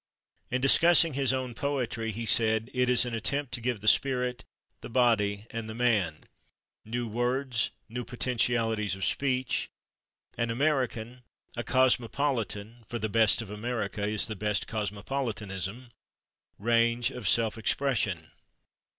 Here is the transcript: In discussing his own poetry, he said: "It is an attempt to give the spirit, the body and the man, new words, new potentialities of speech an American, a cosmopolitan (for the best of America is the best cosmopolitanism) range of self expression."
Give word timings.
In 0.49 0.61
discussing 0.61 1.13
his 1.13 1.31
own 1.31 1.53
poetry, 1.53 2.09
he 2.11 2.25
said: 2.25 2.71
"It 2.73 2.89
is 2.89 3.05
an 3.05 3.13
attempt 3.13 3.51
to 3.53 3.61
give 3.61 3.81
the 3.81 3.87
spirit, 3.87 4.43
the 4.79 4.89
body 4.89 5.45
and 5.51 5.69
the 5.69 5.75
man, 5.75 6.23
new 6.83 7.07
words, 7.07 7.69
new 7.87 8.03
potentialities 8.03 8.95
of 8.95 9.05
speech 9.05 9.69
an 10.39 10.49
American, 10.49 11.21
a 11.55 11.63
cosmopolitan 11.63 12.83
(for 12.89 12.97
the 12.97 13.09
best 13.09 13.43
of 13.43 13.51
America 13.51 14.07
is 14.07 14.25
the 14.25 14.35
best 14.35 14.65
cosmopolitanism) 14.65 15.91
range 16.57 17.11
of 17.11 17.27
self 17.27 17.55
expression." 17.55 18.31